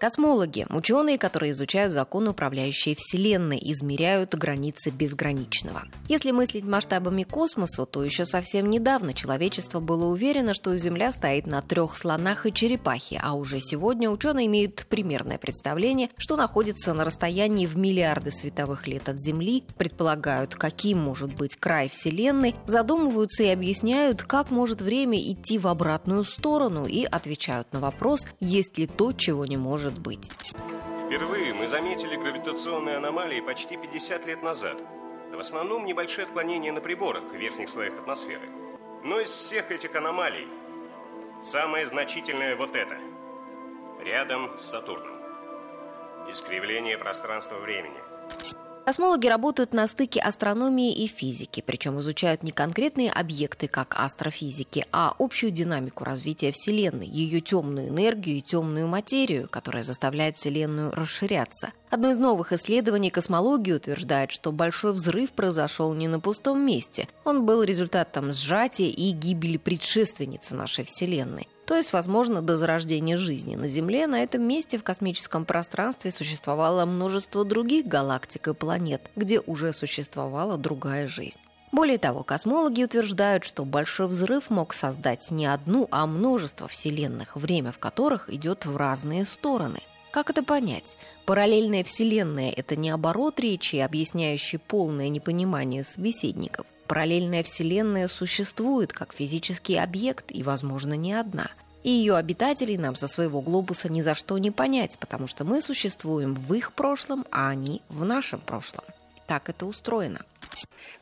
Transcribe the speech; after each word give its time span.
Космологи– 0.00 0.64
ученые, 0.70 1.18
которые 1.18 1.50
изучают 1.52 1.92
закон, 1.92 2.28
управляющие 2.28 2.94
Вселенной, 2.94 3.58
измеряют 3.60 4.32
границы 4.32 4.90
безграничного. 4.90 5.82
Если 6.08 6.30
мыслить 6.30 6.64
масштабами 6.64 7.24
космоса, 7.24 7.84
то 7.84 8.04
еще 8.04 8.24
совсем 8.24 8.70
недавно 8.70 9.12
человечество 9.12 9.80
было 9.80 10.04
уверено, 10.04 10.54
что 10.54 10.76
Земля 10.76 11.12
стоит 11.12 11.48
на 11.48 11.62
трех 11.62 11.96
слонах 11.96 12.46
и 12.46 12.52
черепахе, 12.52 13.18
а 13.20 13.32
уже 13.34 13.58
сегодня 13.58 14.08
ученые 14.08 14.46
имеют 14.46 14.86
примерное 14.88 15.36
представление, 15.36 16.10
что 16.16 16.36
находится 16.36 16.94
на 16.94 17.04
расстоянии 17.04 17.66
в 17.66 17.76
миллиарды 17.76 18.30
световых 18.30 18.86
лет 18.86 19.08
от 19.08 19.20
Земли, 19.20 19.64
предполагают, 19.78 20.54
каким 20.54 20.98
может 20.98 21.34
быть 21.34 21.56
край 21.56 21.88
Вселенной, 21.88 22.54
задумываются 22.66 23.42
и 23.42 23.48
объясняют, 23.48 24.22
как 24.22 24.52
может 24.52 24.80
время 24.80 25.20
идти 25.20 25.58
в 25.58 25.66
обратную 25.66 26.22
сторону 26.22 26.86
и 26.86 27.02
отвечают 27.02 27.72
на 27.72 27.80
вопрос, 27.80 28.20
есть 28.38 28.78
ли 28.78 28.86
то, 28.86 29.12
чего 29.12 29.44
не 29.44 29.56
может 29.56 29.87
может 29.88 30.00
быть. 30.00 30.30
Впервые 31.06 31.54
мы 31.54 31.66
заметили 31.66 32.16
гравитационные 32.16 32.98
аномалии 32.98 33.40
почти 33.40 33.78
50 33.78 34.26
лет 34.26 34.42
назад. 34.42 34.76
В 35.32 35.40
основном 35.40 35.86
небольшие 35.86 36.24
отклонения 36.24 36.72
на 36.72 36.80
приборах 36.80 37.24
в 37.24 37.34
верхних 37.34 37.70
слоях 37.70 37.94
атмосферы. 37.98 38.50
Но 39.02 39.18
из 39.20 39.30
всех 39.30 39.70
этих 39.70 39.94
аномалий 39.96 40.46
самое 41.42 41.86
значительное 41.86 42.54
вот 42.56 42.76
это. 42.76 42.98
Рядом 44.00 44.58
с 44.58 44.66
Сатурном. 44.66 45.16
Искривление 46.28 46.98
пространства-времени. 46.98 48.02
Космологи 48.88 49.26
работают 49.26 49.74
на 49.74 49.86
стыке 49.86 50.18
астрономии 50.18 50.94
и 50.94 51.08
физики, 51.08 51.60
причем 51.60 52.00
изучают 52.00 52.42
не 52.42 52.52
конкретные 52.52 53.10
объекты, 53.10 53.68
как 53.68 53.94
астрофизики, 53.94 54.86
а 54.92 55.14
общую 55.18 55.52
динамику 55.52 56.04
развития 56.04 56.52
Вселенной, 56.52 57.06
ее 57.06 57.42
темную 57.42 57.88
энергию 57.88 58.38
и 58.38 58.40
темную 58.40 58.88
материю, 58.88 59.46
которая 59.50 59.82
заставляет 59.82 60.38
Вселенную 60.38 60.90
расширяться. 60.92 61.72
Одно 61.90 62.12
из 62.12 62.18
новых 62.18 62.54
исследований 62.54 63.10
космологии 63.10 63.72
утверждает, 63.72 64.30
что 64.30 64.52
большой 64.52 64.92
взрыв 64.92 65.32
произошел 65.32 65.92
не 65.92 66.08
на 66.08 66.18
пустом 66.18 66.64
месте. 66.64 67.08
Он 67.26 67.44
был 67.44 67.62
результатом 67.62 68.32
сжатия 68.32 68.88
и 68.88 69.10
гибели 69.10 69.58
предшественницы 69.58 70.54
нашей 70.54 70.84
Вселенной. 70.84 71.46
То 71.68 71.76
есть, 71.76 71.92
возможно, 71.92 72.40
до 72.40 72.56
зарождения 72.56 73.18
жизни 73.18 73.54
на 73.54 73.68
Земле 73.68 74.06
на 74.06 74.22
этом 74.22 74.42
месте 74.42 74.78
в 74.78 74.82
космическом 74.82 75.44
пространстве 75.44 76.10
существовало 76.10 76.86
множество 76.86 77.44
других 77.44 77.86
галактик 77.86 78.48
и 78.48 78.54
планет, 78.54 79.02
где 79.16 79.40
уже 79.40 79.74
существовала 79.74 80.56
другая 80.56 81.08
жизнь. 81.08 81.38
Более 81.70 81.98
того, 81.98 82.22
космологи 82.22 82.84
утверждают, 82.84 83.44
что 83.44 83.66
Большой 83.66 84.06
взрыв 84.06 84.48
мог 84.48 84.72
создать 84.72 85.30
не 85.30 85.44
одну, 85.44 85.86
а 85.90 86.06
множество 86.06 86.68
вселенных, 86.68 87.36
время 87.36 87.70
в 87.70 87.78
которых 87.78 88.32
идет 88.32 88.64
в 88.64 88.74
разные 88.78 89.26
стороны. 89.26 89.80
Как 90.10 90.30
это 90.30 90.42
понять? 90.42 90.96
Параллельная 91.26 91.84
вселенная– 91.84 92.50
это 92.56 92.76
не 92.76 92.88
оборот 92.88 93.38
речи, 93.40 93.76
объясняющий 93.76 94.56
полное 94.58 95.10
непонимание 95.10 95.84
собеседников. 95.84 96.64
Параллельная 96.88 97.42
вселенная 97.42 98.08
существует 98.08 98.94
как 98.94 99.12
физический 99.12 99.76
объект 99.76 100.32
и, 100.32 100.42
возможно, 100.42 100.94
не 100.94 101.12
одна. 101.12 101.50
И 101.84 101.90
ее 101.90 102.16
обитателей 102.16 102.78
нам 102.78 102.96
со 102.96 103.08
своего 103.08 103.42
глобуса 103.42 103.90
ни 103.90 104.00
за 104.00 104.14
что 104.14 104.38
не 104.38 104.50
понять, 104.50 104.98
потому 104.98 105.28
что 105.28 105.44
мы 105.44 105.60
существуем 105.60 106.34
в 106.34 106.54
их 106.54 106.72
прошлом, 106.72 107.26
а 107.30 107.50
они 107.50 107.82
в 107.90 108.06
нашем 108.06 108.40
прошлом. 108.40 108.84
Так 109.26 109.50
это 109.50 109.66
устроено. 109.66 110.24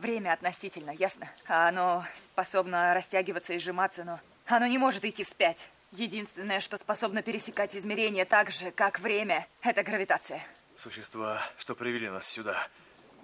Время 0.00 0.32
относительно, 0.32 0.90
ясно? 0.90 1.30
Оно 1.46 2.04
способно 2.16 2.92
растягиваться 2.92 3.54
и 3.54 3.58
сжиматься, 3.58 4.02
но 4.02 4.20
оно 4.46 4.66
не 4.66 4.78
может 4.78 5.04
идти 5.04 5.22
вспять. 5.22 5.68
Единственное, 5.92 6.58
что 6.58 6.76
способно 6.76 7.22
пересекать 7.22 7.76
измерения 7.76 8.24
так 8.24 8.50
же, 8.50 8.72
как 8.72 8.98
время, 8.98 9.46
это 9.62 9.84
гравитация. 9.84 10.42
Существа, 10.74 11.40
что 11.56 11.76
привели 11.76 12.08
нас 12.08 12.26
сюда, 12.26 12.66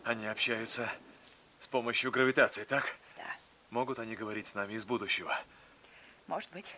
они 0.04 0.26
общаются 0.26 0.88
с 1.62 1.66
помощью 1.68 2.10
гравитации, 2.10 2.64
так? 2.64 2.96
Да. 3.16 3.36
Могут 3.70 4.00
они 4.00 4.16
говорить 4.16 4.48
с 4.48 4.56
нами 4.56 4.74
из 4.74 4.84
будущего? 4.84 5.38
Может 6.26 6.50
быть. 6.50 6.76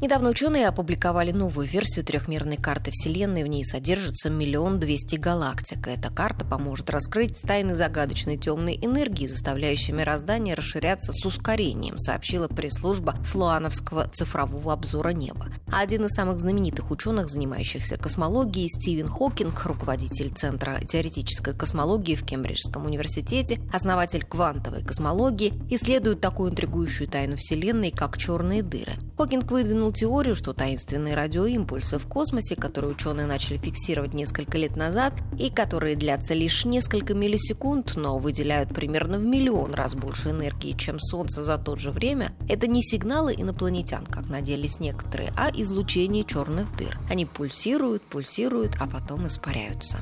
Недавно 0.00 0.30
ученые 0.30 0.68
опубликовали 0.68 1.32
новую 1.32 1.66
версию 1.66 2.04
трехмерной 2.04 2.56
карты 2.56 2.92
Вселенной. 2.92 3.42
В 3.42 3.48
ней 3.48 3.64
содержится 3.64 4.30
миллион 4.30 4.78
двести 4.78 5.16
галактик. 5.16 5.88
Эта 5.88 6.08
карта 6.08 6.44
поможет 6.44 6.88
раскрыть 6.88 7.40
тайны 7.40 7.74
загадочной 7.74 8.36
темной 8.36 8.78
энергии, 8.80 9.26
заставляющей 9.26 9.92
мироздание 9.92 10.54
расширяться 10.54 11.12
с 11.12 11.26
ускорением, 11.26 11.98
сообщила 11.98 12.46
пресс-служба 12.46 13.16
Слуановского 13.26 14.08
цифрового 14.14 14.72
обзора 14.72 15.08
неба. 15.08 15.48
Один 15.66 16.04
из 16.04 16.12
самых 16.12 16.38
знаменитых 16.38 16.92
ученых, 16.92 17.28
занимающихся 17.28 17.96
космологией, 17.96 18.68
Стивен 18.68 19.08
Хокинг, 19.08 19.64
руководитель 19.64 20.30
Центра 20.30 20.78
теоретической 20.78 21.54
космологии 21.54 22.14
в 22.14 22.24
Кембриджском 22.24 22.86
университете, 22.86 23.58
основатель 23.72 24.24
квантовой 24.24 24.84
космологии, 24.84 25.54
исследует 25.70 26.20
такую 26.20 26.52
интригующую 26.52 27.08
тайну 27.08 27.34
Вселенной, 27.34 27.90
как 27.90 28.16
черные 28.16 28.62
дыры. 28.62 28.92
Хокинг 29.16 29.50
выдвинул 29.50 29.87
выдвинул 29.88 29.92
теорию, 29.92 30.34
что 30.34 30.52
таинственные 30.52 31.14
радиоимпульсы 31.14 31.98
в 31.98 32.06
космосе, 32.06 32.56
которые 32.56 32.92
ученые 32.92 33.26
начали 33.26 33.58
фиксировать 33.58 34.14
несколько 34.14 34.58
лет 34.58 34.76
назад 34.76 35.14
и 35.38 35.50
которые 35.50 35.96
длятся 35.96 36.34
лишь 36.34 36.64
несколько 36.64 37.14
миллисекунд, 37.14 37.96
но 37.96 38.18
выделяют 38.18 38.74
примерно 38.74 39.18
в 39.18 39.24
миллион 39.24 39.74
раз 39.74 39.94
больше 39.94 40.30
энергии, 40.30 40.76
чем 40.76 40.98
Солнце 40.98 41.42
за 41.42 41.58
то 41.58 41.76
же 41.76 41.90
время, 41.90 42.32
это 42.48 42.66
не 42.66 42.82
сигналы 42.82 43.34
инопланетян, 43.36 44.06
как 44.06 44.28
надеялись 44.28 44.80
некоторые, 44.80 45.32
а 45.36 45.50
излучение 45.50 46.24
черных 46.24 46.74
дыр. 46.76 46.98
Они 47.10 47.26
пульсируют, 47.26 48.02
пульсируют, 48.02 48.76
а 48.80 48.86
потом 48.86 49.26
испаряются. 49.26 49.98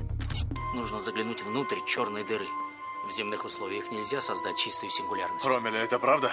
Нужно 0.74 1.00
заглянуть 1.00 1.42
внутрь 1.42 1.78
черной 1.86 2.24
дыры. 2.24 2.46
В 3.08 3.12
земных 3.14 3.44
условиях 3.44 3.90
нельзя 3.92 4.20
создать 4.20 4.56
чистую 4.56 4.90
сингулярность. 4.90 5.46
Ромеля, 5.46 5.78
это 5.84 5.98
правда? 5.98 6.32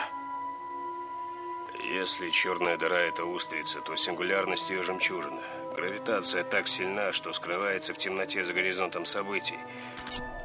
Если 1.94 2.32
черная 2.32 2.76
дыра– 2.76 2.98
это 3.10 3.24
устрица, 3.24 3.80
то 3.82 3.96
сингулярность 3.96 4.68
ее 4.72 4.82
жемчужина. 4.82 5.40
Гравитация 5.76 6.44
так 6.44 6.68
сильна, 6.68 7.12
что 7.12 7.34
скрывается 7.34 7.94
в 7.94 8.00
темноте 8.00 8.44
за 8.44 8.52
горизонтом 8.52 9.06
событий. 9.06 9.60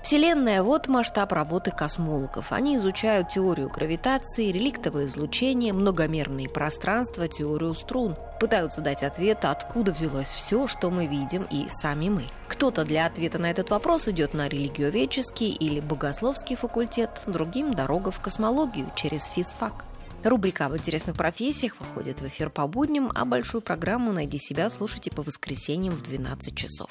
Вселенная– 0.03 0.62
вот 0.62 0.88
масштаб 0.88 1.32
работы 1.32 1.70
космологов. 1.70 2.53
Они 2.53 2.76
изучают 2.76 3.31
теорию 3.31 3.70
гравитации, 3.70 4.53
реликтовое 4.53 5.06
излучение, 5.06 5.72
многомерные 5.72 6.50
пространства, 6.50 7.28
теорию 7.28 7.72
струн. 7.72 8.15
Пытаются 8.41 8.82
дать 8.82 9.03
ответ, 9.03 9.47
откуда 9.47 9.92
взялось 9.92 10.28
все, 10.28 10.66
что 10.66 10.91
мы 10.91 11.06
видим, 11.06 11.47
и 11.50 11.66
сами 11.70 12.10
мы. 12.10 12.26
Кто-то 12.48 12.84
для 12.84 13.06
ответа 13.06 13.38
на 13.38 13.50
этот 13.50 13.70
вопрос 13.70 14.06
идет 14.06 14.34
на 14.34 14.48
религиоведческий 14.48 15.50
или 15.50 15.80
богословский 15.80 16.56
факультет, 16.56 17.22
другим– 17.26 17.72
дорога 17.75 18.10
в 18.10 18.20
космологию 18.20 18.91
через 18.94 19.25
физфак. 19.25 19.88
Рубрика 20.24 20.68
«В 20.68 20.76
интересных 20.76 21.16
профессиях» 21.16 21.76
выходит 21.78 22.20
в 22.20 22.26
эфир 22.26 22.50
по 22.50 22.66
будням, 22.66 23.10
а 23.14 23.24
большую 23.24 23.60
программу 23.60 24.12
«Найди 24.12 24.38
себя» 24.38 24.68
слушайте 24.68 25.10
по 25.10 25.22
воскресеньям 25.22 25.94
в 25.94 26.02
12 26.02 26.56
часов. 26.56 26.90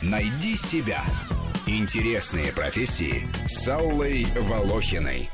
«Найди 0.00 0.56
себя»– 0.56 1.02
интересные 1.66 2.52
профессии 2.52 3.26
с 3.46 3.66
Аллой 3.68 4.24
Волохиной. 4.36 5.28